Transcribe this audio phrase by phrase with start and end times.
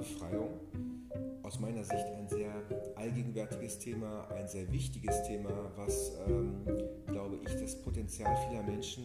[0.00, 0.48] Befreiung.
[1.42, 2.50] Aus meiner Sicht ein sehr
[2.96, 6.64] allgegenwärtiges Thema, ein sehr wichtiges Thema, was, ähm,
[7.06, 9.04] glaube ich, das Potenzial vieler Menschen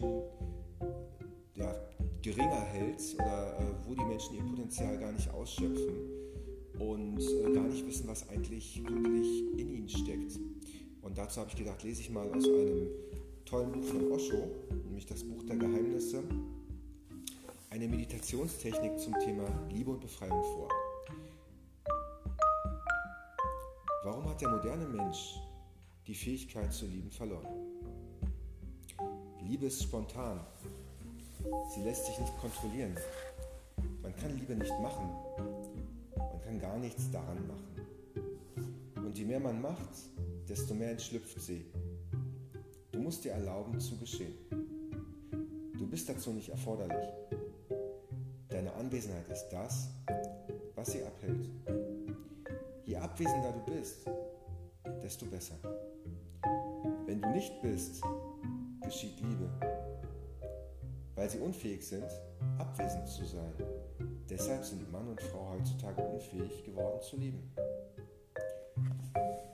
[1.54, 1.74] ja,
[2.22, 5.94] geringer hält oder äh, wo die Menschen ihr Potenzial gar nicht ausschöpfen
[6.78, 10.38] und äh, gar nicht wissen, was eigentlich wirklich in ihnen steckt.
[11.02, 12.88] Und dazu habe ich gedacht, lese ich mal aus einem
[13.44, 14.50] tollen Buch von Osho,
[14.84, 16.22] nämlich das Buch der Geheimnisse,
[17.70, 20.68] eine Meditationstechnik zum Thema Liebe und Befreiung vor.
[24.36, 25.40] Hat der moderne Mensch
[26.06, 27.46] die Fähigkeit zu lieben verloren?
[29.40, 30.40] Liebe ist spontan.
[31.74, 32.94] Sie lässt sich nicht kontrollieren.
[34.02, 35.08] Man kann Liebe nicht machen.
[36.18, 37.86] Man kann gar nichts daran machen.
[38.96, 39.88] Und je mehr man macht,
[40.46, 41.64] desto mehr entschlüpft sie.
[42.92, 44.34] Du musst dir erlauben zu geschehen.
[45.78, 47.08] Du bist dazu nicht erforderlich.
[48.50, 49.88] Deine Anwesenheit ist das,
[50.74, 51.48] was sie abhält.
[52.84, 54.06] Je abwesender du bist,
[55.06, 55.54] desto besser.
[57.06, 58.02] Wenn du nicht bist,
[58.82, 59.48] geschieht Liebe,
[61.14, 62.10] weil sie unfähig sind,
[62.58, 63.52] abwesend zu sein.
[64.28, 67.52] Deshalb sind Mann und Frau heutzutage unfähig geworden zu lieben.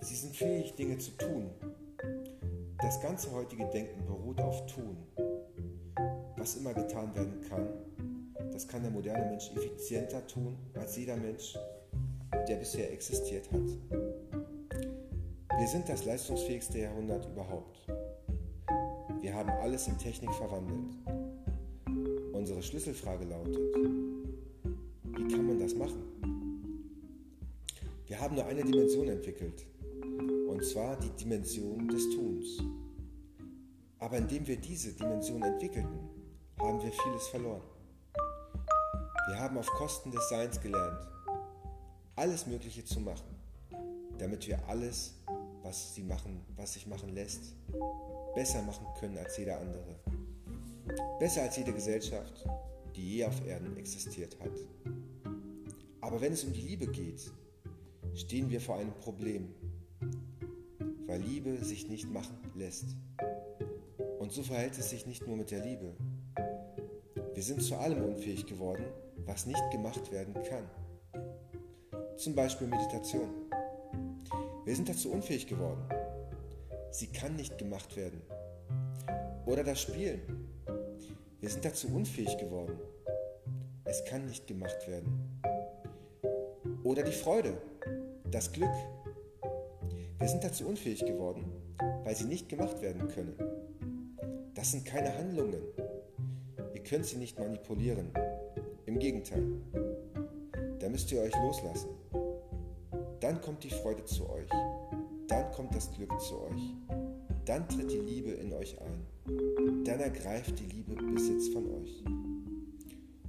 [0.01, 1.51] Sie sind fähig, Dinge zu tun.
[2.81, 4.97] Das ganze heutige Denken beruht auf Tun.
[6.39, 7.69] Was immer getan werden kann,
[8.53, 11.59] das kann der moderne Mensch effizienter tun als jeder Mensch,
[12.49, 14.12] der bisher existiert hat.
[15.63, 17.87] Wir sind das leistungsfähigste Jahrhundert überhaupt.
[19.21, 20.93] Wir haben alles in Technik verwandelt.
[22.33, 23.77] Unsere Schlüsselfrage lautet,
[25.05, 26.03] wie kann man das machen?
[28.09, 29.65] Wir haben nur eine Dimension entwickelt,
[30.49, 32.59] und zwar die Dimension des Tuns.
[34.01, 36.11] Aber indem wir diese Dimension entwickelten,
[36.59, 37.63] haben wir vieles verloren.
[39.29, 41.07] Wir haben auf Kosten des Seins gelernt,
[42.17, 43.37] alles Mögliche zu machen,
[44.19, 45.22] damit wir alles,
[45.63, 47.55] was, sie machen, was sich machen lässt,
[48.35, 50.01] besser machen können als jeder andere.
[51.19, 52.45] Besser als jede Gesellschaft,
[52.97, 54.53] die je auf Erden existiert hat.
[56.01, 57.31] Aber wenn es um die Liebe geht,
[58.15, 59.55] stehen wir vor einem Problem,
[61.07, 62.97] weil Liebe sich nicht machen lässt.
[64.19, 65.95] Und so verhält es sich nicht nur mit der Liebe.
[67.35, 68.85] Wir sind zu allem unfähig geworden,
[69.25, 70.69] was nicht gemacht werden kann.
[72.17, 73.42] Zum Beispiel Meditation.
[74.65, 75.83] Wir sind dazu unfähig geworden.
[76.93, 78.23] Sie kann nicht gemacht werden.
[79.45, 80.21] Oder das Spielen.
[81.41, 82.79] Wir sind dazu unfähig geworden.
[83.85, 85.41] Es kann nicht gemacht werden.
[86.85, 87.61] Oder die Freude,
[88.31, 88.71] das Glück,
[90.21, 91.45] wir sind dazu unfähig geworden,
[92.05, 93.35] weil sie nicht gemacht werden können.
[94.55, 95.63] Das sind keine Handlungen.
[96.73, 98.13] Ihr könnt sie nicht manipulieren.
[98.87, 99.43] Im Gegenteil.
[100.79, 102.02] Da müsst ihr euch loslassen.
[103.33, 104.47] Dann kommt die Freude zu euch.
[105.27, 106.75] Dann kommt das Glück zu euch.
[107.47, 109.07] Dann tritt die Liebe in euch ein.
[109.87, 112.05] Dann ergreift die Liebe Besitz von euch.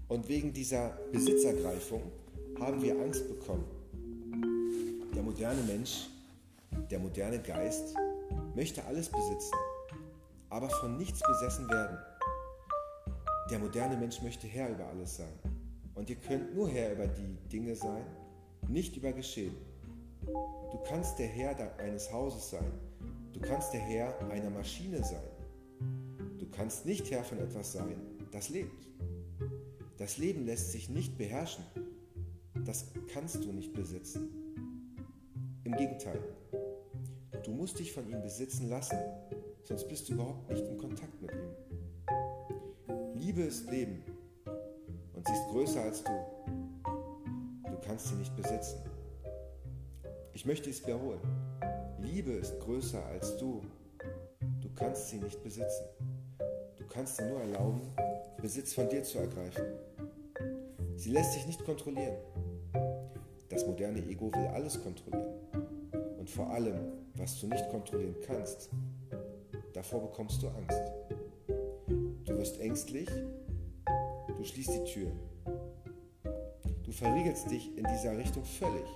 [0.09, 2.02] Und wegen dieser Besitzergreifung
[2.59, 3.63] haben wir Angst bekommen.
[5.16, 6.09] Der moderne Mensch
[6.92, 7.96] der moderne Geist
[8.56, 9.56] möchte alles besitzen,
[10.50, 11.97] aber von nichts besessen werden.
[13.50, 15.40] Der moderne Mensch möchte Herr über alles sein.
[15.96, 18.03] Und ihr könnt nur Herr über die Dinge sein,
[18.68, 19.56] nicht über Geschehen.
[20.26, 22.72] Du kannst der Herr eines Hauses sein.
[23.34, 25.24] Du kannst der Herr einer Maschine sein.
[26.40, 27.96] Du kannst nicht Herr von etwas sein,
[28.32, 28.88] das lebt.
[29.98, 31.64] Das Leben lässt sich nicht beherrschen.
[32.66, 34.30] Das kannst du nicht besitzen.
[35.64, 36.20] Im Gegenteil,
[37.44, 38.98] Du musst dich von ihm besitzen lassen,
[39.64, 41.52] sonst bist du überhaupt nicht in Kontakt mit ihm.
[43.16, 44.02] Liebe ist Leben
[45.14, 46.12] und sie ist größer als du.
[47.70, 48.93] Du kannst sie nicht besitzen.
[50.34, 51.22] Ich möchte es wiederholen.
[52.00, 53.62] Liebe ist größer als du.
[54.62, 55.86] Du kannst sie nicht besitzen.
[56.75, 57.81] Du kannst dir nur erlauben,
[58.42, 59.63] Besitz von dir zu ergreifen.
[60.96, 62.16] Sie lässt sich nicht kontrollieren.
[63.50, 65.36] Das moderne Ego will alles kontrollieren.
[66.18, 68.69] Und vor allem was du nicht kontrollieren kannst,
[69.74, 70.81] davor bekommst du Angst.
[72.25, 73.07] Du wirst ängstlich,
[74.28, 75.12] du schließt die Tür.
[76.84, 78.88] Du verriegelst dich in dieser Richtung völlig,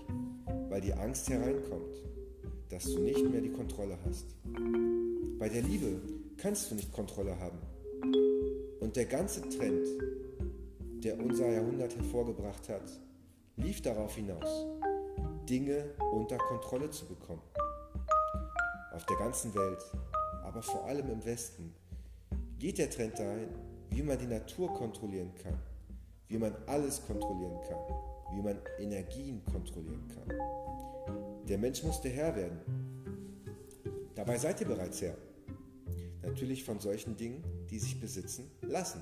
[0.78, 2.04] weil die Angst hereinkommt,
[2.70, 4.36] dass du nicht mehr die Kontrolle hast.
[5.40, 6.00] Bei der Liebe
[6.38, 7.58] kannst du nicht Kontrolle haben.
[8.80, 9.88] Und der ganze Trend,
[11.04, 12.92] der unser Jahrhundert hervorgebracht hat,
[13.56, 14.68] lief darauf hinaus,
[15.50, 17.42] Dinge unter Kontrolle zu bekommen
[18.92, 19.84] auf der ganzen Welt,
[20.44, 21.74] aber vor allem im Westen,
[22.60, 23.50] geht der Trend dahin,
[23.90, 25.58] wie man die Natur kontrollieren kann,
[26.28, 27.80] wie man alles kontrollieren kann.
[28.32, 30.57] wie man Energien kontrollieren kann.
[31.48, 32.60] Der Mensch musste Herr werden.
[34.16, 35.16] Dabei seid ihr bereits Herr.
[36.22, 39.02] Natürlich von solchen Dingen, die sich besitzen lassen.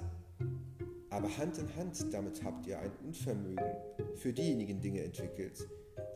[1.09, 3.65] Aber Hand in Hand damit habt ihr ein Unvermögen
[4.15, 5.68] für diejenigen Dinge entwickelt,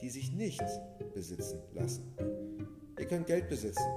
[0.02, 0.62] die sich nicht
[1.16, 2.04] besitzen lassen.
[3.00, 3.88] Ihr könnt Geld besitzen.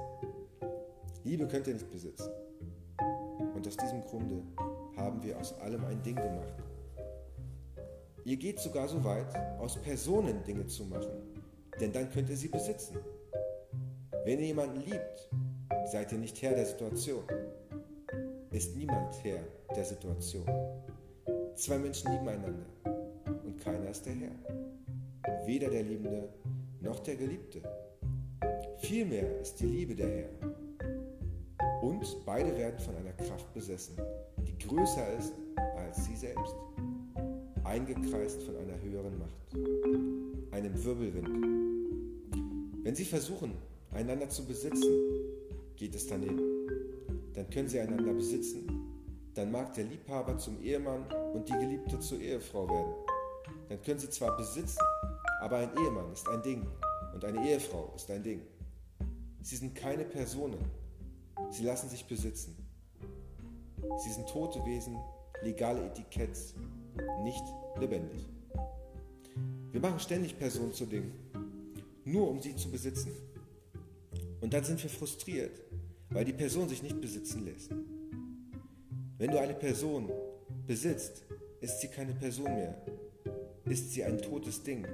[1.23, 2.31] Liebe könnt ihr nicht besitzen.
[3.53, 4.41] Und aus diesem Grunde
[4.97, 6.55] haben wir aus allem ein Ding gemacht.
[8.25, 11.22] Ihr geht sogar so weit, aus Personen Dinge zu machen,
[11.79, 12.97] denn dann könnt ihr sie besitzen.
[14.25, 15.29] Wenn ihr jemanden liebt,
[15.91, 17.23] seid ihr nicht Herr der Situation.
[18.51, 19.43] Ist niemand Herr
[19.75, 20.45] der Situation.
[21.55, 22.65] Zwei Menschen lieben einander
[23.43, 25.45] und keiner ist der Herr.
[25.45, 26.29] Weder der Liebende
[26.81, 27.61] noch der Geliebte.
[28.79, 31.81] Vielmehr ist die Liebe der Herr.
[31.81, 33.95] Und beide werden von einer Kraft besessen,
[34.37, 35.33] die größer ist
[35.77, 36.55] als sie selbst.
[37.63, 41.52] Eingekreist von einer höheren Macht, einem Wirbelwind.
[42.83, 43.53] Wenn sie versuchen,
[43.91, 44.91] einander zu besitzen,
[45.77, 46.41] geht es daneben.
[47.33, 48.67] Dann können sie einander besitzen.
[49.33, 52.93] Dann mag der Liebhaber zum Ehemann und die Geliebte zur Ehefrau werden.
[53.69, 54.79] Dann können sie zwar besitzen,
[55.39, 56.67] aber ein Ehemann ist ein Ding
[57.13, 58.41] und eine Ehefrau ist ein Ding.
[59.41, 60.59] Sie sind keine Personen.
[61.51, 62.55] Sie lassen sich besitzen.
[64.03, 64.97] Sie sind tote Wesen,
[65.41, 66.53] legale Etiketts,
[67.23, 67.43] nicht
[67.79, 68.27] lebendig.
[69.71, 71.11] Wir machen ständig Personen zu Dingen,
[72.05, 73.11] nur um sie zu besitzen.
[74.41, 75.61] Und dann sind wir frustriert,
[76.09, 77.71] weil die Person sich nicht besitzen lässt.
[79.17, 80.11] Wenn du eine Person
[80.67, 81.23] besitzt,
[81.61, 82.75] ist sie keine Person mehr,
[83.65, 84.85] ist sie ein totes Ding.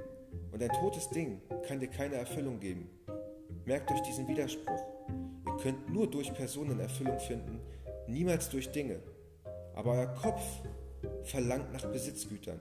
[0.51, 2.89] Und ein totes Ding kann dir keine Erfüllung geben.
[3.65, 4.83] Merkt euch diesen Widerspruch.
[5.45, 7.59] Ihr könnt nur durch Personen Erfüllung finden,
[8.07, 8.99] niemals durch Dinge.
[9.73, 10.41] Aber euer Kopf
[11.23, 12.59] verlangt nach Besitzgütern.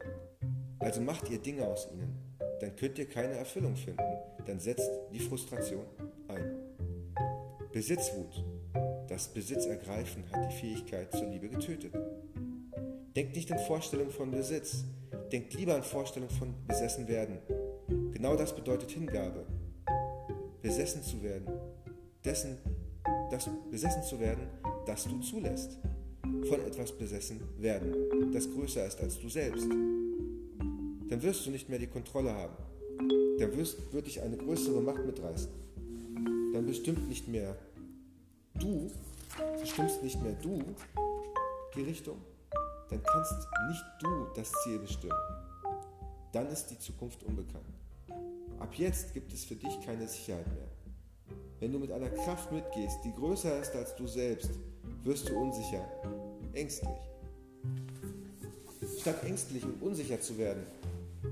[0.78, 2.27] Also macht ihr Dinge aus ihnen.
[2.60, 4.02] Dann könnt ihr keine Erfüllung finden.
[4.46, 5.84] Dann setzt die Frustration
[6.28, 6.58] ein.
[7.72, 8.44] Besitzwut,
[9.08, 11.92] das Besitzergreifen hat die Fähigkeit zur Liebe getötet.
[13.14, 14.84] Denkt nicht in Vorstellungen von Besitz,
[15.32, 17.38] denkt lieber an Vorstellungen von besessen werden.
[18.12, 19.46] Genau das bedeutet Hingabe.
[20.62, 21.46] Besessen zu werden,
[22.24, 22.58] dessen,
[23.30, 24.48] das besessen zu werden,
[24.86, 25.78] das du zulässt.
[26.48, 29.68] Von etwas besessen werden, das größer ist als du selbst.
[31.08, 32.56] Dann wirst du nicht mehr die Kontrolle haben.
[33.38, 35.50] Dann wirst, wird dich eine größere Macht mitreißen.
[36.52, 37.56] Dann bestimmt nicht mehr
[38.58, 38.90] du,
[39.60, 40.62] bestimmst nicht mehr du
[41.74, 42.16] die Richtung,
[42.90, 43.32] dann kannst
[43.68, 45.14] nicht du das Ziel bestimmen.
[46.32, 47.64] Dann ist die Zukunft unbekannt.
[48.58, 50.68] Ab jetzt gibt es für dich keine Sicherheit mehr.
[51.60, 54.50] Wenn du mit einer Kraft mitgehst, die größer ist als du selbst,
[55.04, 55.86] wirst du unsicher,
[56.52, 56.90] ängstlich.
[59.00, 60.64] Statt ängstlich und unsicher zu werden,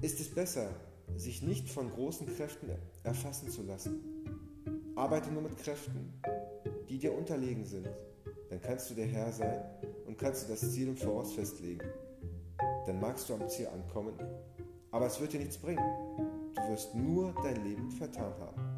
[0.00, 0.68] ist es besser,
[1.16, 2.70] sich nicht von großen Kräften
[3.04, 4.02] erfassen zu lassen.
[4.94, 6.20] Arbeite nur mit Kräften,
[6.88, 7.88] die dir unterlegen sind.
[8.50, 9.60] Dann kannst du der Herr sein
[10.06, 11.86] und kannst du das Ziel im Voraus festlegen.
[12.86, 14.14] Dann magst du am Ziel ankommen,
[14.90, 15.84] aber es wird dir nichts bringen.
[16.54, 18.76] Du wirst nur dein Leben vertan haben.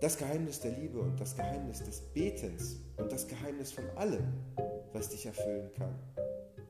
[0.00, 4.32] Das Geheimnis der Liebe und das Geheimnis des Betens und das Geheimnis von allem,
[4.92, 5.94] was dich erfüllen kann,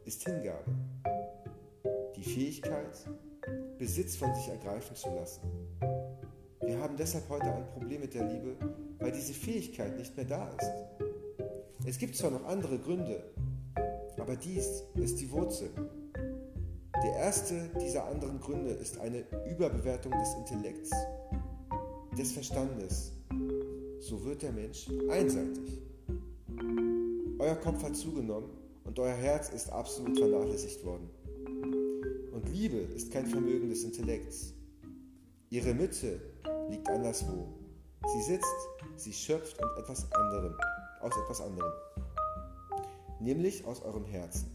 [0.05, 0.65] ist Hingabe.
[2.23, 3.11] Die Fähigkeit,
[3.79, 5.41] Besitz von sich ergreifen zu lassen.
[6.61, 8.55] Wir haben deshalb heute ein Problem mit der Liebe,
[9.01, 10.71] weil diese Fähigkeit nicht mehr da ist.
[11.85, 13.25] Es gibt zwar noch andere Gründe,
[14.21, 15.71] aber dies ist die Wurzel.
[17.03, 20.91] Der erste dieser anderen Gründe ist eine Überbewertung des Intellekts,
[22.17, 23.11] des Verstandes.
[23.99, 25.83] So wird der Mensch einseitig.
[27.41, 28.51] Euer Kopf hat zugenommen
[28.85, 31.11] und euer Herz ist absolut vernachlässigt worden.
[32.53, 34.53] Liebe ist kein Vermögen des Intellekts.
[35.49, 36.21] Ihre Mitte
[36.69, 37.49] liegt anderswo.
[38.13, 40.55] Sie sitzt, sie schöpft und etwas anderem,
[41.01, 41.73] aus etwas anderem.
[43.21, 44.51] Nämlich aus eurem Herzen,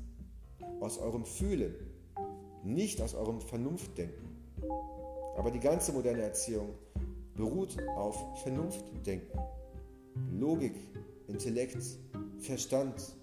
[0.80, 1.74] aus eurem Fühlen,
[2.64, 4.28] nicht aus eurem Vernunftdenken.
[5.36, 6.76] Aber die ganze moderne Erziehung
[7.34, 9.40] beruht auf Vernunftdenken,
[10.32, 10.76] Logik,
[11.28, 11.84] Intellekt,
[12.38, 13.16] Verstand.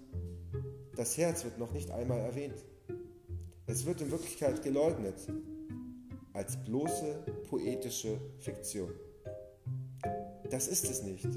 [0.97, 2.61] Das Herz wird noch nicht einmal erwähnt.
[3.67, 5.15] Es wird in Wirklichkeit geleugnet
[6.33, 8.91] als bloße poetische Fiktion.
[10.51, 11.27] Das ist es nicht.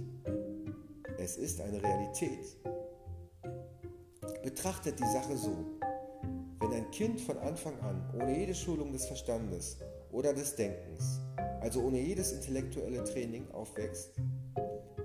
[1.17, 2.59] Es ist eine Realität.
[4.43, 5.65] Betrachtet die Sache so.
[6.61, 9.79] Wenn ein Kind von Anfang an ohne jede Schulung des Verstandes
[10.13, 11.21] oder des Denkens,
[11.61, 14.11] also ohne jedes intellektuelle Training aufwächst,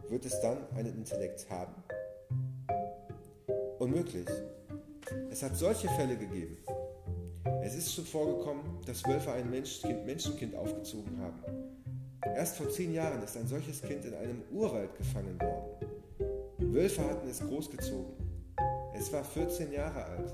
[0.10, 1.74] wird es dann einen Intellekt haben?
[3.80, 4.28] Unmöglich.
[5.30, 6.58] Es hat solche Fälle gegeben.
[7.66, 11.40] Es ist schon vorgekommen, dass Wölfe ein Menschenkind, Menschenkind aufgezogen haben.
[12.36, 15.88] Erst vor zehn Jahren ist ein solches Kind in einem Urwald gefangen worden.
[16.58, 18.16] Wölfe hatten es großgezogen.
[18.94, 20.34] Es war 14 Jahre alt.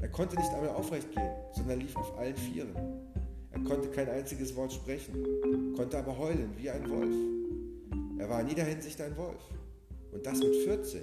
[0.00, 2.74] Er konnte nicht einmal aufrecht gehen, sondern lief auf allen Vieren.
[3.50, 7.14] Er konnte kein einziges Wort sprechen, konnte aber heulen wie ein Wolf.
[8.18, 9.42] Er war in jeder Hinsicht ein Wolf.
[10.10, 11.02] Und das mit 14.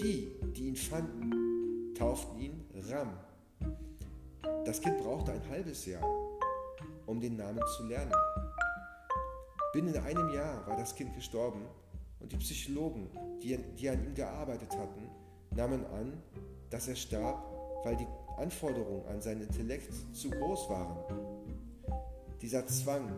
[0.00, 3.27] Die, die ihn fanden, tauften ihn Ram.
[4.64, 6.04] Das Kind brauchte ein halbes Jahr,
[7.06, 8.12] um den Namen zu lernen.
[9.72, 11.62] Binnen einem Jahr war das Kind gestorben
[12.20, 13.08] und die Psychologen,
[13.42, 15.08] die, die an ihm gearbeitet hatten,
[15.54, 16.22] nahmen an,
[16.70, 17.44] dass er starb,
[17.84, 20.96] weil die Anforderungen an seinen Intellekt zu groß waren.
[22.40, 23.08] Dieser Zwang,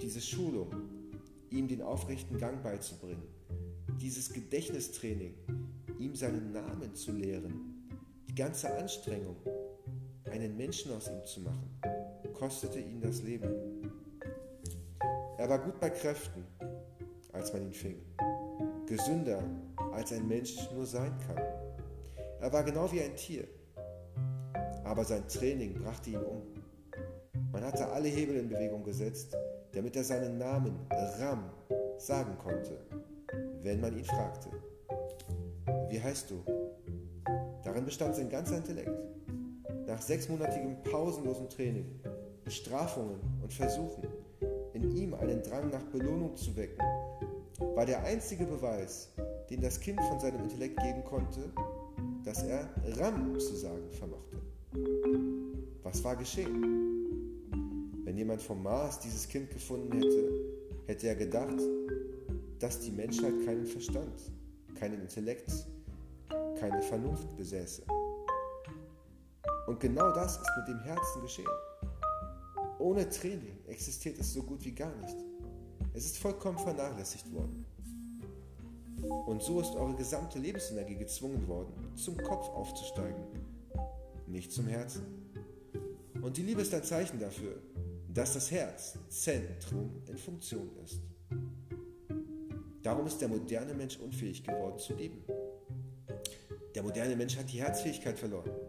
[0.00, 0.70] diese Schulung,
[1.50, 3.22] ihm den aufrechten Gang beizubringen,
[4.00, 5.34] dieses Gedächtnistraining,
[5.98, 7.88] ihm seinen Namen zu lehren,
[8.28, 9.36] die ganze Anstrengung,
[10.32, 11.78] einen Menschen aus ihm zu machen,
[12.32, 13.92] kostete ihn das Leben.
[15.36, 16.46] Er war gut bei Kräften,
[17.32, 17.96] als man ihn fing,
[18.86, 19.42] gesünder,
[19.92, 21.36] als ein Mensch nur sein kann.
[22.40, 23.46] Er war genau wie ein Tier,
[24.84, 26.42] aber sein Training brachte ihn um.
[27.52, 29.36] Man hatte alle Hebel in Bewegung gesetzt,
[29.72, 30.86] damit er seinen Namen
[31.18, 31.50] Ram
[31.98, 32.78] sagen konnte,
[33.62, 34.48] wenn man ihn fragte.
[35.90, 36.42] Wie heißt du?
[37.62, 39.12] Darin bestand sein ganzer Intellekt.
[39.92, 41.84] Nach sechsmonatigem pausenlosen Training,
[42.46, 44.04] Bestrafungen und Versuchen,
[44.72, 46.82] in ihm einen Drang nach Belohnung zu wecken,
[47.74, 49.10] war der einzige Beweis,
[49.50, 51.40] den das Kind von seinem Intellekt geben konnte,
[52.24, 54.38] dass er Ram zu sagen vermochte.
[55.82, 57.50] Was war geschehen?
[58.04, 60.30] Wenn jemand vom Mars dieses Kind gefunden hätte,
[60.86, 61.60] hätte er gedacht,
[62.60, 64.32] dass die Menschheit keinen Verstand,
[64.74, 65.52] keinen Intellekt,
[66.58, 67.82] keine Vernunft besäße.
[69.82, 71.48] Genau das ist mit dem Herzen geschehen.
[72.78, 75.16] Ohne Training existiert es so gut wie gar nicht.
[75.92, 77.66] Es ist vollkommen vernachlässigt worden.
[79.26, 83.24] Und so ist eure gesamte Lebensenergie gezwungen worden, zum Kopf aufzusteigen,
[84.28, 85.32] nicht zum Herzen.
[86.22, 87.60] Und die Liebe ist ein Zeichen dafür,
[88.14, 91.00] dass das Herz Zentrum in Funktion ist.
[92.84, 95.24] Darum ist der moderne Mensch unfähig geworden zu lieben.
[96.72, 98.61] Der moderne Mensch hat die Herzfähigkeit verloren.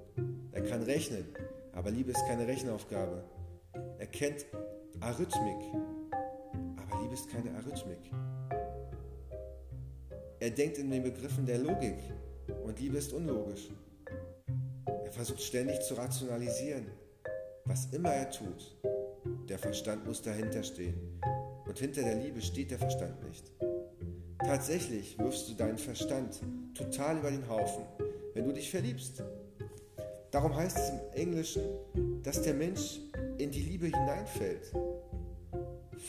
[0.54, 1.26] Er kann rechnen,
[1.74, 3.24] aber Liebe ist keine Rechenaufgabe.
[3.98, 4.46] Er kennt
[5.00, 5.58] Arrhythmik,
[6.78, 8.12] aber Liebe ist keine Arrhythmik.
[10.40, 11.98] Er denkt in den Begriffen der Logik
[12.64, 13.72] und Liebe ist unlogisch.
[14.86, 16.86] Er versucht ständig zu rationalisieren,
[17.66, 18.78] was immer er tut.
[19.50, 21.20] Der Verstand muss dahinter stehen
[21.66, 23.52] und hinter der Liebe steht der Verstand nicht.
[24.38, 26.42] Tatsächlich wirfst du deinen Verstand
[26.76, 27.86] total über den Haufen,
[28.34, 29.24] wenn du dich verliebst.
[30.34, 31.62] Darum heißt es im Englischen,
[32.24, 33.00] dass der Mensch
[33.38, 34.74] in die Liebe hineinfällt.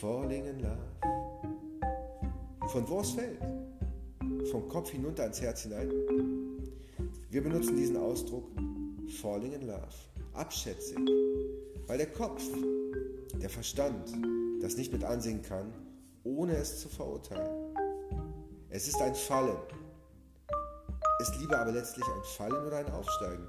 [0.00, 0.78] Falling in love.
[2.68, 3.38] Von wo es fällt?
[4.50, 5.92] Vom Kopf hinunter ans Herz hinein?
[7.28, 8.48] Wir benutzen diesen Ausdruck
[9.20, 9.92] falling in love,
[10.32, 11.06] abschätzig,
[11.86, 12.42] weil der Kopf,
[13.42, 14.10] der Verstand,
[14.62, 15.70] das nicht mit ansehen kann,
[16.24, 17.76] ohne es zu verurteilen.
[18.70, 19.58] Es ist ein Fallen.
[21.20, 23.46] Ist Liebe aber letztlich ein Fallen oder ein Aufsteigen?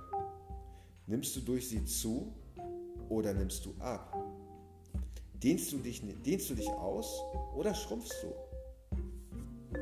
[1.07, 2.33] Nimmst du durch sie zu
[3.09, 4.15] oder nimmst du ab?
[5.33, 7.21] Dehnst du dich, dehnst du dich aus
[7.55, 8.33] oder schrumpfst du?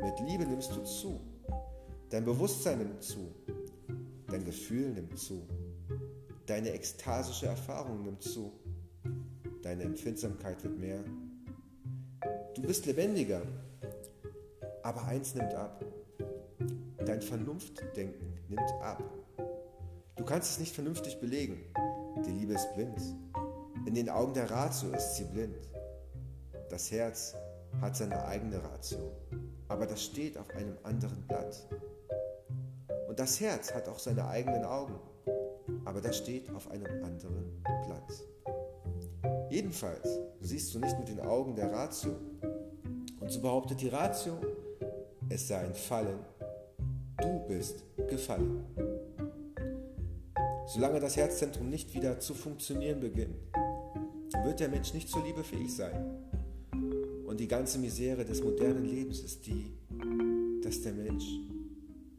[0.01, 1.21] Mit Liebe nimmst du zu.
[2.09, 3.33] Dein Bewusstsein nimmt zu.
[4.27, 5.47] Dein Gefühl nimmt zu.
[6.45, 8.51] Deine ekstasische Erfahrung nimmt zu.
[9.61, 11.03] Deine Empfindsamkeit wird mehr.
[12.53, 13.43] Du bist lebendiger,
[14.83, 15.85] aber eins nimmt ab.
[17.05, 19.22] Dein Vernunftdenken nimmt ab.
[20.23, 21.65] Du kannst es nicht vernünftig belegen.
[22.25, 22.97] Die Liebe ist blind.
[23.85, 25.69] In den Augen der Ratio ist sie blind.
[26.69, 27.35] Das Herz
[27.81, 29.11] hat seine eigene Ratio,
[29.67, 31.67] aber das steht auf einem anderen Blatt.
[33.09, 34.97] Und das Herz hat auch seine eigenen Augen,
[35.83, 38.13] aber das steht auf einem anderen Blatt.
[39.49, 40.07] Jedenfalls
[40.39, 42.15] siehst du nicht mit den Augen der Ratio.
[43.19, 44.39] Und so behauptet die Ratio,
[45.27, 46.19] es sei ein Fallen,
[47.21, 48.92] du bist gefallen.
[50.65, 53.35] Solange das Herzzentrum nicht wieder zu funktionieren beginnt,
[54.45, 56.17] wird der Mensch nicht zur Liebe fähig sein.
[57.25, 59.73] Und die ganze Misere des modernen Lebens ist die,
[60.63, 61.25] dass der Mensch,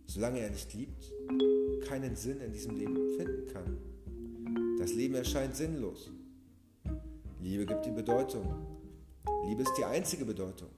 [0.06, 1.10] solange er nicht liebt,
[1.88, 3.78] keinen Sinn in diesem Leben finden kann.
[4.78, 6.10] Das Leben erscheint sinnlos.
[7.40, 8.46] Liebe gibt ihm Bedeutung.
[9.46, 10.68] Liebe ist die einzige Bedeutung.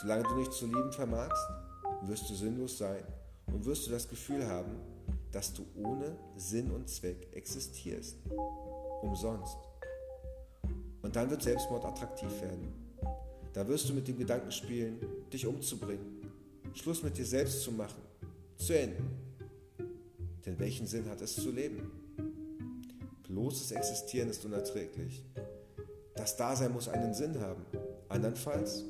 [0.00, 1.46] Solange du nicht zu lieben vermagst,
[2.02, 3.04] wirst du sinnlos sein
[3.46, 4.93] und wirst du das Gefühl haben,
[5.34, 8.18] dass du ohne Sinn und Zweck existierst.
[9.02, 9.58] Umsonst.
[11.02, 12.72] Und dann wird Selbstmord attraktiv werden.
[13.52, 14.98] Da wirst du mit dem Gedanken spielen,
[15.32, 16.30] dich umzubringen,
[16.72, 18.00] Schluss mit dir selbst zu machen,
[18.56, 19.10] zu enden.
[20.46, 21.90] Denn welchen Sinn hat es zu leben?
[23.24, 25.24] Bloßes Existieren ist unerträglich.
[26.14, 27.66] Das Dasein muss einen Sinn haben.
[28.08, 28.84] Andernfalls,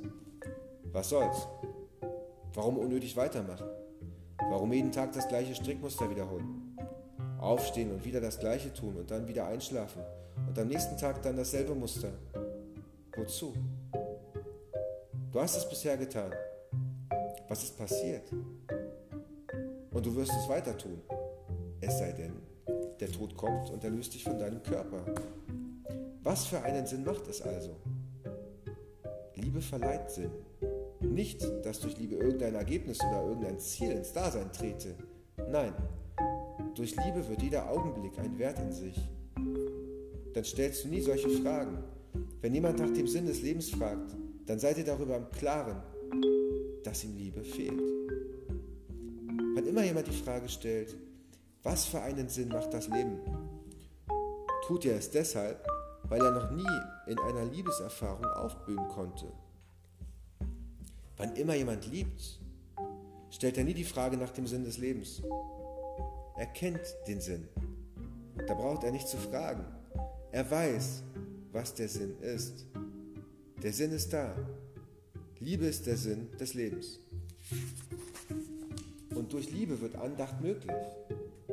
[0.92, 1.46] was soll's?
[2.52, 3.66] Warum unnötig weitermachen?
[4.54, 6.78] Warum jeden Tag das gleiche Strickmuster wiederholen?
[7.40, 10.00] Aufstehen und wieder das gleiche tun und dann wieder einschlafen
[10.46, 12.12] und am nächsten Tag dann dasselbe Muster.
[13.16, 13.52] Wozu?
[15.32, 16.30] Du hast es bisher getan.
[17.48, 18.30] Was ist passiert?
[19.90, 21.02] Und du wirst es weiter tun.
[21.80, 22.34] Es sei denn,
[23.00, 25.04] der Tod kommt und erlöst dich von deinem Körper.
[26.22, 27.74] Was für einen Sinn macht es also?
[29.34, 30.30] Liebe verleiht Sinn.
[31.10, 34.94] Nicht, dass durch Liebe irgendein Ergebnis oder irgendein Ziel ins Dasein trete.
[35.50, 35.72] Nein,
[36.74, 38.96] durch Liebe wird jeder Augenblick ein Wert in sich.
[40.34, 41.78] Dann stellst du nie solche Fragen.
[42.40, 44.14] Wenn jemand nach dem Sinn des Lebens fragt,
[44.46, 45.82] dann seid ihr darüber im Klaren,
[46.82, 47.80] dass ihm Liebe fehlt.
[49.54, 50.96] Wann immer jemand die Frage stellt,
[51.62, 53.20] was für einen Sinn macht das Leben,
[54.66, 55.64] tut er es deshalb,
[56.08, 56.62] weil er noch nie
[57.06, 59.32] in einer Liebeserfahrung aufblühen konnte.
[61.16, 62.40] Wann immer jemand liebt,
[63.30, 65.22] stellt er nie die Frage nach dem Sinn des Lebens.
[66.36, 67.46] Er kennt den Sinn.
[68.46, 69.64] Da braucht er nicht zu fragen.
[70.32, 71.02] Er weiß,
[71.52, 72.66] was der Sinn ist.
[73.62, 74.34] Der Sinn ist da.
[75.38, 76.98] Liebe ist der Sinn des Lebens.
[79.14, 80.74] Und durch Liebe wird Andacht möglich.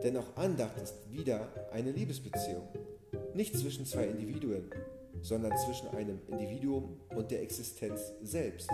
[0.04, 2.68] Denn auch Andacht ist wieder eine Liebesbeziehung.
[3.36, 4.64] Nicht zwischen zwei Individuen,
[5.22, 8.70] sondern zwischen einem Individuum und der Existenz selbst.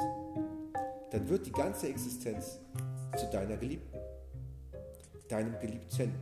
[1.11, 2.59] Dann wird die ganze Existenz
[3.17, 3.97] zu deiner Geliebten,
[5.29, 6.13] deinem Geliebten.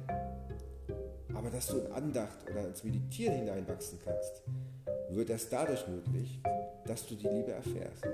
[1.34, 4.44] Aber dass du in Andacht oder ins Meditieren hineinwachsen kannst,
[5.10, 6.40] wird erst dadurch möglich,
[6.86, 8.06] dass du die Liebe erfährst.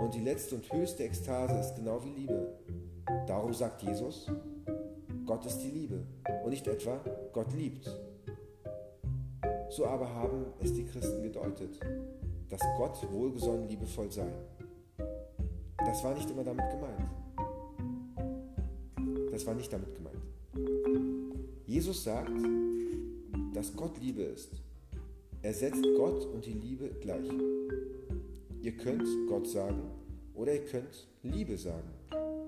[0.00, 2.48] Und die letzte und höchste Ekstase ist genau wie Liebe.
[3.26, 4.26] Darum sagt Jesus,
[5.26, 6.02] Gott ist die Liebe
[6.42, 7.00] und nicht etwa
[7.32, 7.88] Gott liebt.
[9.68, 11.78] So aber haben es die Christen gedeutet,
[12.48, 14.26] dass Gott wohlgesonnen liebevoll sei.
[15.92, 17.10] Das war nicht immer damit gemeint.
[19.30, 20.22] Das war nicht damit gemeint.
[21.66, 22.32] Jesus sagt,
[23.52, 24.52] dass Gott Liebe ist.
[25.42, 27.28] Er setzt Gott und die Liebe gleich.
[28.62, 29.82] Ihr könnt Gott sagen
[30.34, 31.90] oder ihr könnt Liebe sagen.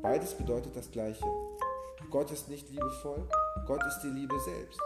[0.00, 1.26] Beides bedeutet das Gleiche.
[2.10, 3.28] Gott ist nicht liebevoll,
[3.66, 4.80] Gott ist die Liebe selbst.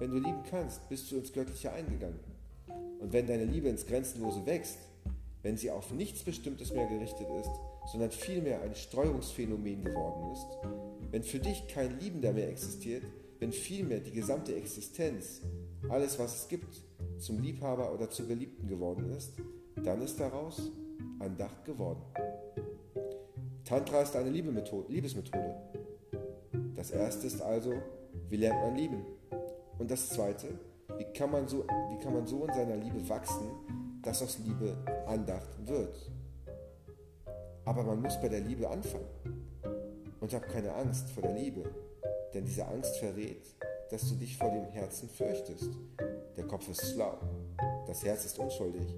[0.00, 2.18] Wenn du lieben kannst, bist du ins Göttliche eingegangen.
[2.98, 4.78] Und wenn deine Liebe ins Grenzenlose wächst,
[5.48, 7.50] wenn sie auf nichts Bestimmtes mehr gerichtet ist,
[7.86, 10.46] sondern vielmehr ein Streuungsphänomen geworden ist,
[11.10, 13.02] wenn für dich kein Liebender mehr existiert,
[13.38, 15.40] wenn vielmehr die gesamte Existenz,
[15.88, 16.82] alles was es gibt,
[17.16, 19.32] zum Liebhaber oder zur Geliebten geworden ist,
[19.82, 20.70] dann ist daraus
[21.18, 22.02] Andacht geworden.
[23.64, 25.54] Tantra ist eine Liebesmethode.
[26.76, 27.72] Das erste ist also,
[28.28, 29.02] wie lernt man lieben?
[29.78, 30.48] Und das Zweite,
[30.98, 33.48] wie kann man so, wie kann man so in seiner Liebe wachsen,
[34.08, 34.74] dass aus Liebe
[35.06, 36.10] Andacht wird?
[37.66, 39.04] Aber man muss bei der Liebe anfangen.
[40.20, 41.62] Und hab keine Angst vor der Liebe,
[42.32, 43.54] denn diese Angst verrät,
[43.90, 45.68] dass du dich vor dem Herzen fürchtest.
[46.38, 47.18] Der Kopf ist schlau,
[47.86, 48.94] das Herz ist unschuldig.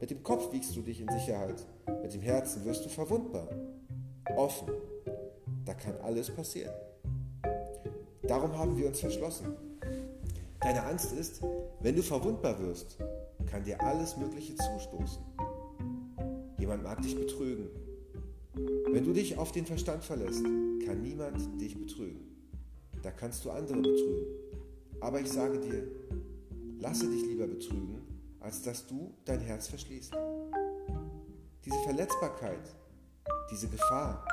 [0.00, 1.62] Mit dem Kopf wiegst du dich in Sicherheit,
[2.02, 3.46] mit dem Herzen wirst du verwundbar,
[4.36, 4.72] offen.
[5.66, 6.74] Da kann alles passieren.
[8.22, 9.54] Darum haben wir uns verschlossen.
[10.60, 11.42] Deine Angst ist,
[11.80, 12.98] wenn du verwundbar wirst,
[13.50, 15.22] kann dir alles Mögliche zustoßen.
[16.58, 17.68] Jemand mag dich betrügen.
[18.92, 20.44] Wenn du dich auf den Verstand verlässt,
[20.86, 22.20] kann niemand dich betrügen.
[23.02, 24.26] Da kannst du andere betrügen.
[25.00, 25.82] Aber ich sage dir,
[26.78, 28.02] lasse dich lieber betrügen,
[28.40, 30.12] als dass du dein Herz verschließt.
[31.64, 32.74] Diese Verletzbarkeit,
[33.50, 34.24] diese Gefahr,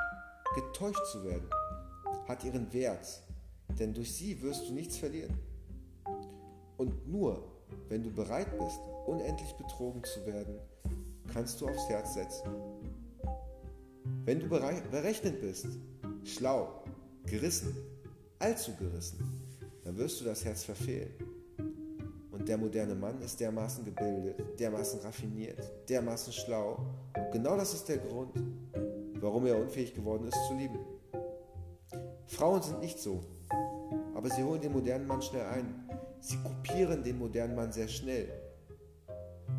[0.56, 1.50] getäuscht zu werden,
[2.28, 3.24] hat ihren Wert,
[3.80, 5.38] denn durch sie wirst du nichts verlieren.
[6.78, 7.57] Und nur
[7.90, 10.60] wenn du bereit bist, unendlich betrogen zu werden,
[11.32, 12.50] kannst du aufs Herz setzen.
[14.26, 15.68] Wenn du berechnet bist,
[16.24, 16.84] schlau,
[17.26, 17.76] gerissen,
[18.40, 19.20] allzu gerissen,
[19.84, 21.14] dann wirst du das Herz verfehlen.
[22.32, 26.86] Und der moderne Mann ist dermaßen gebildet, dermaßen raffiniert, dermaßen schlau.
[27.16, 28.34] Und genau das ist der Grund,
[29.20, 30.80] warum er unfähig geworden ist zu lieben.
[32.28, 33.24] Frauen sind nicht so,
[34.14, 35.87] aber sie holen den modernen Mann schnell ein.
[36.20, 38.28] Sie kopieren den modernen Mann sehr schnell.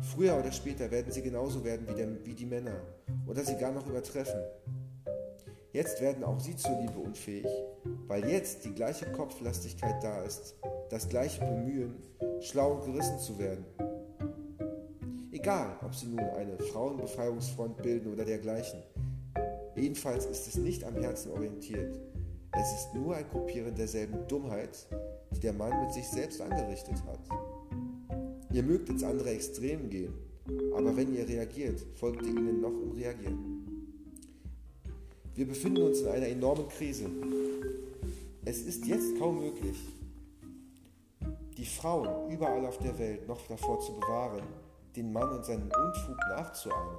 [0.01, 2.81] Früher oder später werden sie genauso werden wie, der, wie die Männer
[3.27, 4.39] oder sie gar noch übertreffen.
[5.71, 7.47] Jetzt werden auch sie zur Liebe unfähig,
[8.07, 10.55] weil jetzt die gleiche Kopflastigkeit da ist,
[10.89, 11.95] das gleiche Bemühen,
[12.39, 13.65] schlau und gerissen zu werden.
[15.31, 18.81] Egal, ob sie nun eine Frauenbefreiungsfront bilden oder dergleichen.
[19.75, 21.99] Jedenfalls ist es nicht am Herzen orientiert.
[22.59, 24.85] Es ist nur ein Kopieren derselben Dummheit,
[25.31, 27.19] die der Mann mit sich selbst angerichtet hat.
[28.51, 30.13] Ihr mögt ins andere Extrem gehen,
[30.75, 33.87] aber wenn ihr reagiert, folgt ihr ihnen noch im Reagieren.
[35.35, 37.09] Wir befinden uns in einer enormen Krise.
[38.43, 39.77] Es ist jetzt kaum möglich,
[41.55, 44.43] die Frauen überall auf der Welt noch davor zu bewahren,
[44.97, 46.97] den Mann und seinen Unfug nachzuahmen,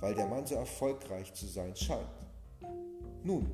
[0.00, 2.06] weil der Mann so erfolgreich zu sein scheint.
[3.24, 3.50] Nun,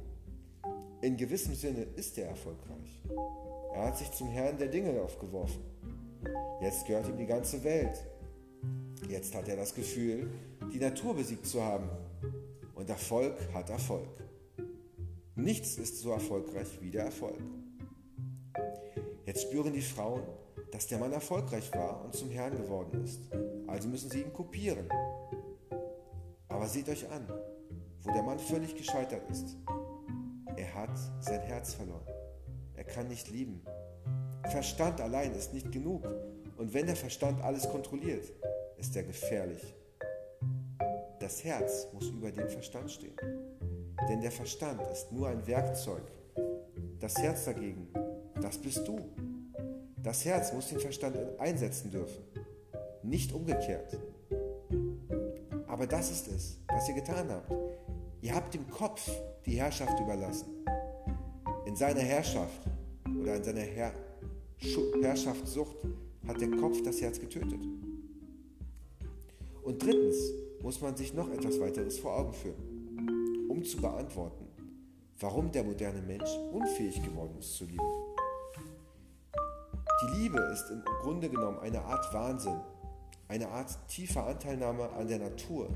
[1.03, 3.03] in gewissem Sinne ist er erfolgreich.
[3.75, 5.63] Er hat sich zum Herrn der Dinge aufgeworfen.
[6.61, 8.07] Jetzt gehört ihm die ganze Welt.
[9.09, 10.31] Jetzt hat er das Gefühl,
[10.73, 11.91] die Natur besiegt zu haben.
[12.75, 14.09] Und Erfolg hat Erfolg.
[15.35, 17.41] Nichts ist so erfolgreich wie der Erfolg.
[19.27, 20.23] Jetzt spüren die Frauen,
[20.71, 23.21] dass der Mann erfolgreich war und zum Herrn geworden ist.
[23.67, 24.89] Also müssen sie ihn kopieren.
[26.49, 27.27] Aber seht euch an,
[28.03, 29.57] wo der Mann völlig gescheitert ist.
[30.57, 32.07] Er hat sein Herz verloren.
[32.75, 33.65] Er kann nicht lieben.
[34.51, 36.05] Verstand allein ist nicht genug.
[36.57, 38.25] Und wenn der Verstand alles kontrolliert,
[38.77, 39.75] ist er gefährlich.
[41.21, 43.17] Das Herz muss über dem Verstand stehen.
[44.09, 46.03] Denn der Verstand ist nur ein Werkzeug.
[46.99, 47.89] Das Herz dagegen,
[48.41, 48.99] das bist du.
[50.03, 52.25] Das Herz muss den Verstand einsetzen dürfen,
[53.03, 53.97] nicht umgekehrt.
[55.69, 57.53] Aber das ist es, was ihr getan habt.
[58.21, 59.11] Ihr habt dem Kopf
[59.47, 60.49] die Herrschaft überlassen.
[61.67, 62.61] In seiner Herrschaft
[63.21, 63.93] oder in seiner Herr
[65.03, 65.77] Herrschaftssucht
[66.27, 67.61] hat der Kopf das Herz getötet.
[69.65, 70.17] Und drittens
[70.63, 74.47] muss man sich noch etwas weiteres vor Augen führen, um zu beantworten,
[75.19, 77.83] warum der moderne Mensch unfähig geworden ist zu lieben.
[80.03, 82.61] Die Liebe ist im Grunde genommen eine Art Wahnsinn,
[83.29, 85.69] eine Art tiefer Anteilnahme an der Natur,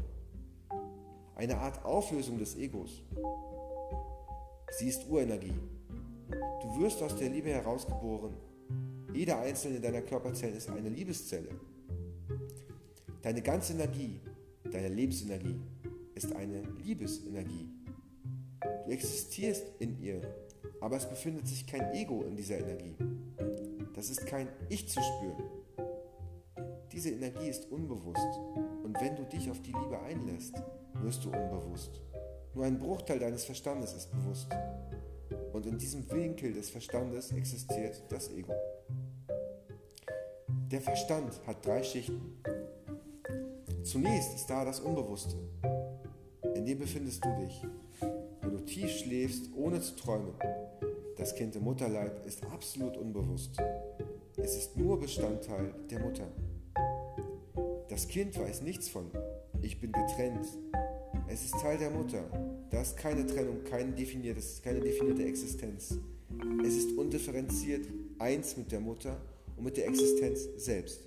[1.37, 3.03] eine Art Auflösung des Egos.
[4.73, 5.55] Sie ist Urenergie.
[6.63, 8.35] Du wirst aus der Liebe herausgeboren.
[9.15, 11.49] Jede einzelne deiner Körperzellen ist eine Liebeszelle.
[13.23, 14.21] Deine ganze Energie,
[14.71, 15.61] deine Lebensenergie
[16.15, 17.71] ist eine Liebesenergie.
[18.85, 20.21] Du existierst in ihr,
[20.81, 22.97] aber es befindet sich kein Ego in dieser Energie.
[23.95, 25.45] Das ist kein Ich zu spüren.
[26.93, 28.39] Diese Energie ist unbewusst
[28.83, 30.55] und wenn du dich auf die Liebe einlässt,
[31.03, 32.01] wirst du unbewusst.
[32.57, 34.49] Nur ein Bruchteil deines Verstandes ist bewusst.
[35.53, 38.55] Und in diesem Winkel des Verstandes existiert das Ego.
[40.71, 42.43] Der Verstand hat drei Schichten.
[43.83, 45.37] Zunächst ist da das Unbewusste.
[46.55, 47.63] In dem befindest du dich.
[48.41, 50.33] Wenn du tief schläfst, ohne zu träumen.
[51.19, 53.55] Das Kind im Mutterleib ist absolut unbewusst.
[54.39, 56.27] Es ist nur Bestandteil der Mutter.
[57.91, 59.11] Das Kind weiß nichts von,
[59.61, 60.47] ich bin getrennt,
[61.29, 62.23] es ist Teil der Mutter.
[62.71, 65.99] Da ist keine Trennung, kein definiertes, keine definierte Existenz.
[66.65, 67.87] Es ist undifferenziert
[68.19, 69.21] eins mit der Mutter
[69.57, 71.01] und mit der Existenz selbst.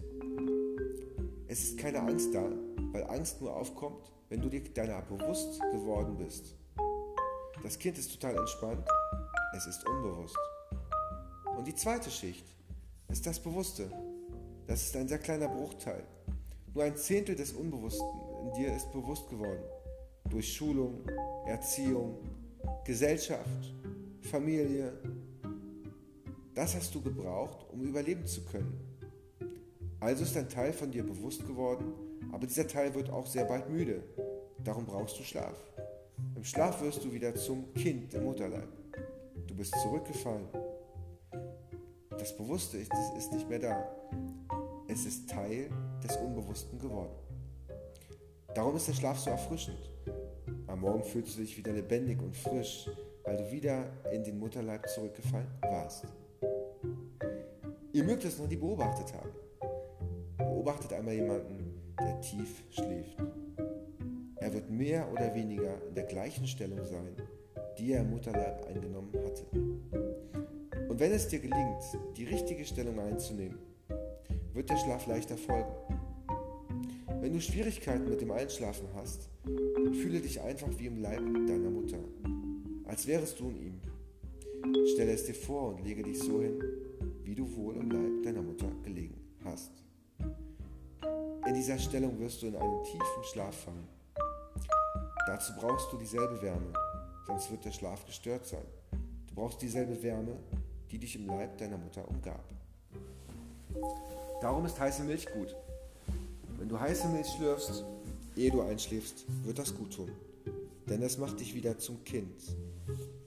[1.48, 2.52] Es ist keine Angst da,
[2.92, 6.56] weil Angst nur aufkommt, wenn du dir deiner bewusst geworden bist.
[7.64, 8.88] Das Kind ist total entspannt,
[9.56, 10.38] es ist unbewusst.
[11.58, 12.46] Und die zweite Schicht
[13.10, 13.90] ist das Bewusste.
[14.68, 16.04] Das ist ein sehr kleiner Bruchteil.
[16.74, 18.08] Nur ein Zehntel des Unbewussten
[18.44, 19.64] in dir ist bewusst geworden
[20.30, 21.02] durch Schulung,
[21.46, 22.18] Erziehung,
[22.86, 23.74] Gesellschaft,
[24.22, 24.94] Familie.
[26.54, 28.80] Das hast du gebraucht, um überleben zu können.
[30.00, 31.94] Also ist ein Teil von dir bewusst geworden,
[32.32, 34.04] aber dieser Teil wird auch sehr bald müde.
[34.64, 35.56] Darum brauchst du Schlaf.
[36.36, 38.70] Im Schlaf wirst du wieder zum Kind im Mutterleib.
[39.48, 40.48] Du bist zurückgefallen.
[42.12, 43.90] Das Bewusste ist, ist nicht mehr da.
[44.88, 45.70] Es ist Teil
[46.04, 47.16] des Unbewussten geworden.
[48.54, 49.78] Darum ist der Schlaf so erfrischend.
[50.70, 52.88] Am Morgen fühlst du dich wieder lebendig und frisch,
[53.24, 56.06] weil du wieder in den Mutterleib zurückgefallen warst.
[57.92, 59.32] Ihr mögt es noch nie beobachtet haben.
[60.38, 63.18] Beobachtet einmal jemanden, der tief schläft.
[64.36, 67.16] Er wird mehr oder weniger in der gleichen Stellung sein,
[67.80, 69.46] die er im Mutterleib eingenommen hatte.
[70.88, 71.82] Und wenn es dir gelingt,
[72.16, 73.58] die richtige Stellung einzunehmen,
[74.54, 75.74] wird der Schlaf leichter folgen.
[77.22, 79.29] Wenn du Schwierigkeiten mit dem Einschlafen hast,
[79.94, 82.00] Fühle dich einfach wie im Leib deiner Mutter,
[82.86, 83.82] als wärest du in ihm.
[84.94, 86.62] Stelle es dir vor und lege dich so hin,
[87.24, 89.72] wie du wohl im Leib deiner Mutter gelegen hast.
[91.48, 93.88] In dieser Stellung wirst du in einen tiefen Schlaf fallen.
[95.28, 96.74] Dazu brauchst du dieselbe Wärme,
[97.26, 98.66] sonst wird der Schlaf gestört sein.
[99.28, 100.36] Du brauchst dieselbe Wärme,
[100.92, 102.44] die dich im Leib deiner Mutter umgab.
[104.42, 105.56] Darum ist heiße Milch gut.
[106.58, 107.86] Wenn du heiße Milch schlürfst,
[108.40, 110.10] ehe du einschläfst, wird das gut tun.
[110.88, 112.42] Denn es macht dich wieder zum Kind.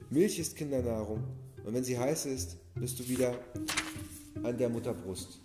[0.09, 1.23] Milch ist Kindernahrung
[1.65, 3.39] und wenn sie heiß ist, bist du wieder
[4.43, 5.39] an der Mutterbrust.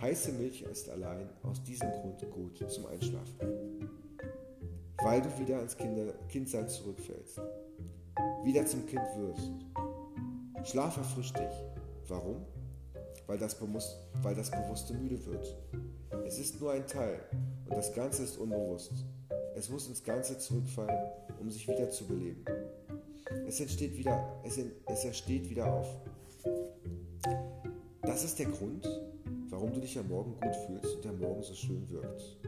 [0.00, 3.88] Heiße Milch ist allein aus diesem Grund gut zum Einschlafen.
[4.98, 7.40] Weil du wieder ans Kinder Kindsein zurückfällst.
[8.44, 9.50] Wieder zum Kind wirst.
[10.70, 11.64] Schlaf erfrischt dich.
[12.08, 12.44] Warum?
[13.26, 13.56] Weil das,
[14.22, 15.56] weil das Bewusste müde wird.
[16.26, 17.20] Es ist nur ein Teil
[17.68, 18.92] und das Ganze ist unbewusst.
[19.54, 20.98] Es muss ins Ganze zurückfallen,
[21.40, 22.44] um sich wieder zu beleben.
[23.46, 25.86] Es entsteht wieder, es, es ersteht wieder auf.
[28.02, 28.86] Das ist der Grund,
[29.48, 32.38] warum du dich am Morgen gut fühlst und der Morgen so schön wirkt.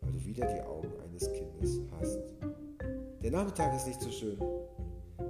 [0.00, 2.18] Weil du wieder die Augen eines Kindes hast.
[3.22, 4.38] Der Nachmittag ist nicht so schön.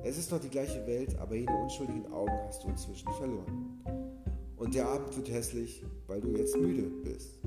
[0.02, 3.80] Es ist noch die gleiche Welt, aber jene unschuldigen Augen hast du inzwischen verloren.
[4.56, 7.38] Und der Abend wird hässlich, weil du jetzt müde bist.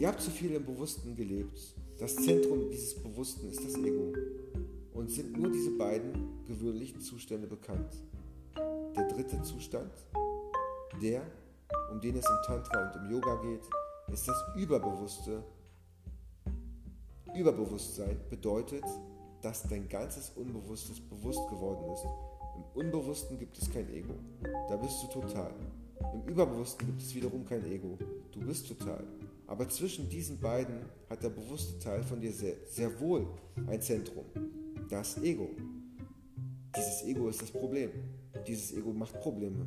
[0.00, 1.60] Ihr habt zu viel im Bewussten gelebt.
[1.98, 4.14] Das Zentrum dieses Bewussten ist das Ego.
[4.94, 8.02] Und sind nur diese beiden gewöhnlichen Zustände bekannt.
[8.96, 9.92] Der dritte Zustand,
[11.02, 11.20] der,
[11.92, 13.60] um den es im Tantra und im Yoga geht,
[14.10, 15.44] ist das Überbewusste.
[17.36, 18.84] Überbewusstsein bedeutet,
[19.42, 22.06] dass dein ganzes Unbewusstes bewusst geworden ist.
[22.56, 24.14] Im Unbewussten gibt es kein Ego.
[24.66, 25.52] Da bist du total.
[26.14, 27.98] Im Überbewussten gibt es wiederum kein Ego.
[28.32, 29.04] Du bist total.
[29.50, 33.26] Aber zwischen diesen beiden hat der bewusste Teil von dir sehr, sehr wohl
[33.66, 34.24] ein Zentrum.
[34.88, 35.48] Das Ego.
[36.76, 37.90] Dieses Ego ist das Problem.
[38.46, 39.66] Dieses Ego macht Probleme.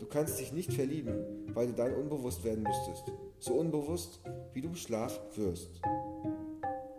[0.00, 1.14] Du kannst dich nicht verlieben,
[1.54, 3.04] weil du dann unbewusst werden müsstest.
[3.38, 4.20] So unbewusst,
[4.52, 5.80] wie du im Schlaf wirst.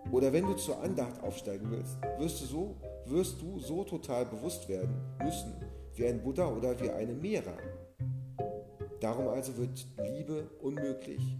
[0.09, 4.69] Oder wenn du zur Andacht aufsteigen willst, wirst du so, wirst du so total bewusst
[4.69, 5.53] werden müssen,
[5.95, 7.57] wie ein Buddha oder wie eine Mera.
[9.01, 11.37] Darum also wird Liebe unmöglich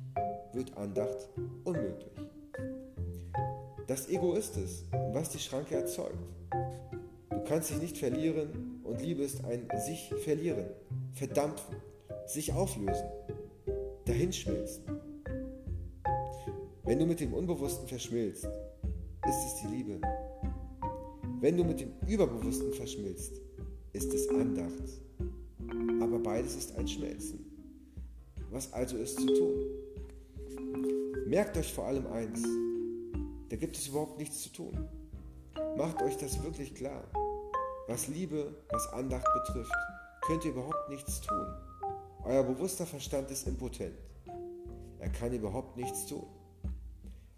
[0.58, 1.30] wird Andacht
[1.64, 2.12] unmöglich.
[3.86, 6.18] Das Ego ist es, was die Schranke erzeugt.
[7.30, 10.66] Du kannst dich nicht verlieren und Liebe ist ein sich verlieren,
[11.14, 11.76] verdampfen,
[12.26, 13.06] sich auflösen,
[14.06, 14.84] dahinschmilzen.
[16.84, 20.02] Wenn du mit dem Unbewussten verschmilzt, ist es die Liebe.
[21.40, 23.42] Wenn du mit dem Überbewussten verschmilzt,
[23.94, 25.02] ist es Andacht.
[26.02, 27.46] Aber beides ist ein Schmelzen.
[28.50, 29.87] Was also ist zu tun?
[31.28, 32.42] Merkt euch vor allem eins,
[33.50, 34.88] da gibt es überhaupt nichts zu tun.
[35.76, 37.04] Macht euch das wirklich klar.
[37.90, 39.74] Was Liebe, was Andacht betrifft,
[40.22, 41.48] könnt ihr überhaupt nichts tun.
[42.24, 43.98] Euer bewusster Verstand ist impotent.
[45.00, 46.28] Er kann überhaupt nichts tun.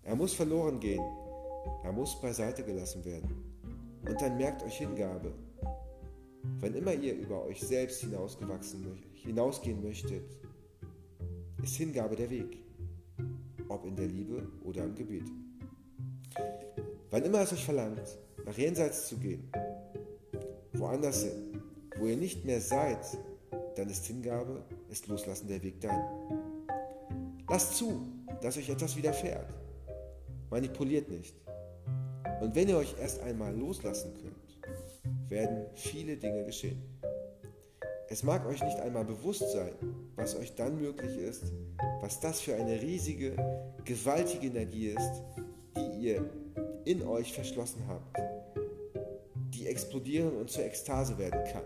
[0.04, 1.04] Er muss verloren gehen.
[1.84, 3.60] Er muss beiseite gelassen werden.
[4.08, 5.34] Und dann merkt euch Hingabe.
[6.60, 10.30] Wann immer ihr über euch selbst hinausgewachsen, hinausgehen möchtet,
[11.64, 12.69] ist Hingabe der Weg
[13.70, 15.24] ob in der Liebe oder im Gebet.
[17.10, 19.50] Wann immer es euch verlangt, nach jenseits zu gehen,
[20.74, 21.62] woanders hin,
[21.98, 23.18] wo ihr nicht mehr seid,
[23.76, 26.02] dann ist Hingabe, ist Loslassen der Weg dann.
[27.48, 28.08] Lasst zu,
[28.42, 29.54] dass euch etwas widerfährt.
[30.50, 31.36] Manipuliert nicht.
[32.42, 36.99] Und wenn ihr euch erst einmal loslassen könnt, werden viele Dinge geschehen.
[38.12, 39.72] Es mag euch nicht einmal bewusst sein,
[40.16, 41.44] was euch dann möglich ist,
[42.02, 43.36] was das für eine riesige,
[43.86, 45.22] gewaltige Energie ist,
[45.78, 46.28] die ihr
[46.86, 48.18] in euch verschlossen habt,
[49.54, 51.66] die explodieren und zur Ekstase werden kann.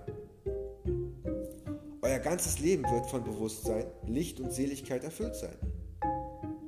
[2.01, 5.56] Euer ganzes Leben wird von Bewusstsein, Licht und Seligkeit erfüllt sein.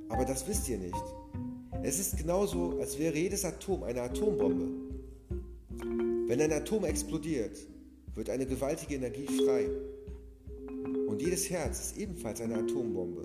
[0.07, 1.03] Aber das wisst ihr nicht.
[1.83, 4.69] Es ist genauso, als wäre jedes Atom eine Atombombe.
[6.27, 7.57] Wenn ein Atom explodiert,
[8.15, 9.69] wird eine gewaltige Energie frei.
[11.07, 13.23] Und jedes Herz ist ebenfalls eine Atombombe.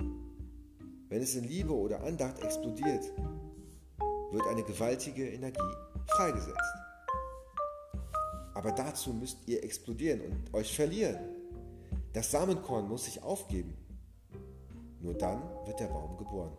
[1.08, 3.04] Wenn es in Liebe oder Andacht explodiert,
[4.32, 5.74] wird eine gewaltige Energie
[6.06, 6.74] freigesetzt.
[8.54, 11.18] Aber dazu müsst ihr explodieren und euch verlieren.
[12.12, 13.74] Das Samenkorn muss sich aufgeben.
[15.00, 16.52] Nur dann wird der Baum geboren.